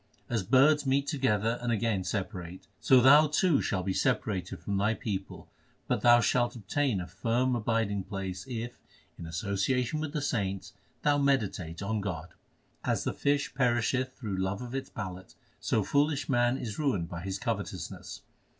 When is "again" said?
1.71-2.03